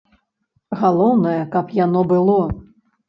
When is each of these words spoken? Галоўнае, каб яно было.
Галоўнае, 0.79 1.35
каб 1.57 1.77
яно 1.85 2.01
было. 2.13 2.39